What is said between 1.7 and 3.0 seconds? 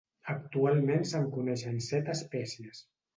set espècies.